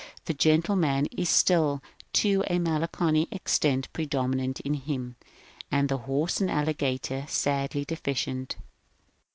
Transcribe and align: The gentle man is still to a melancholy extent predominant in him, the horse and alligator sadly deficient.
The 0.25 0.33
gentle 0.33 0.75
man 0.75 1.05
is 1.15 1.29
still 1.29 1.83
to 2.13 2.43
a 2.47 2.57
melancholy 2.57 3.27
extent 3.29 3.87
predominant 3.93 4.59
in 4.61 4.73
him, 4.73 5.15
the 5.71 5.95
horse 6.07 6.41
and 6.41 6.49
alligator 6.49 7.25
sadly 7.29 7.85
deficient. 7.85 8.55